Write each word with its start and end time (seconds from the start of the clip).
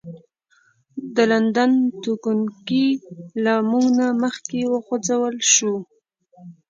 د 1.15 1.17
لندن 1.31 1.71
تګونکي 2.03 2.85
له 3.43 3.53
موږ 3.69 3.85
نه 3.99 4.07
مخکې 4.23 4.59
وخوځول 4.73 5.35
شول. 5.53 5.81